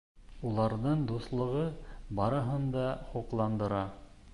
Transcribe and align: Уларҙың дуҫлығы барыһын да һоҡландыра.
Уларҙың 0.51 1.03
дуҫлығы 1.11 1.67
барыһын 2.21 2.69
да 2.79 2.91
һоҡландыра. 3.15 3.89